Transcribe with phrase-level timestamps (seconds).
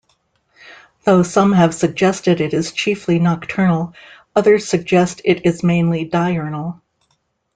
[1.03, 3.93] Though some have suggested it is chiefly nocturnal,
[4.35, 6.81] others suggest it is mainly diurnal.